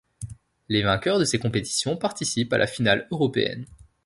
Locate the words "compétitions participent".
1.37-2.51